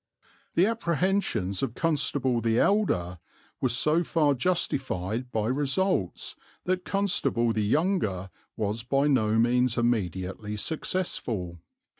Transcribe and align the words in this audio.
The 0.55 0.65
apprehensions 0.65 1.61
of 1.61 1.75
Constable 1.75 2.41
the 2.41 2.57
elder 2.59 3.19
were 3.59 3.69
so 3.69 4.03
far 4.03 4.33
justified 4.33 5.31
by 5.31 5.45
results 5.45 6.35
that 6.63 6.83
Constable 6.85 7.53
the 7.53 7.61
younger 7.61 8.31
was 8.57 8.81
by 8.81 9.05
no 9.05 9.37
means 9.37 9.77
immediately 9.77 10.55
successful. 10.55 11.59